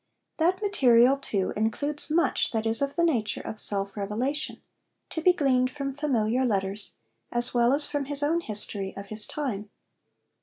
[0.37, 4.59] That material, too, includes much that is of the nature of self revelation,
[5.11, 6.93] to be gleaned from familiar letters,
[7.31, 9.69] as well as from his own history of his time.